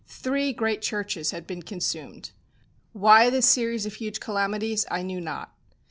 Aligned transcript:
Three 0.07 0.51
great 0.51 0.81
churches 0.81 1.29
had 1.29 1.45
been 1.45 1.61
consumed. 1.61 2.31
Why 2.91 3.29
this 3.29 3.47
series 3.47 3.85
of 3.85 3.93
huge 3.93 4.19
calamities 4.19 4.83
I 4.89 5.03
knew 5.03 5.21
not. 5.21 5.53